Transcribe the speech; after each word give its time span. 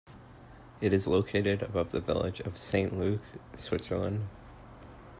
It 0.81 0.93
is 0.93 1.05
located 1.05 1.61
above 1.61 1.91
the 1.91 1.99
village 1.99 2.39
of 2.39 2.57
Saint-Luc, 2.57 3.21
Switzerland. 3.53 4.29